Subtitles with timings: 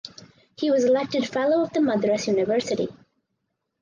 [0.57, 2.87] He was elected Fellow of the Madras University.